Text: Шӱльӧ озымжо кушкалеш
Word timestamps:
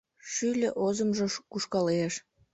Шӱльӧ 0.31 0.69
озымжо 0.85 1.25
кушкалеш 1.51 2.13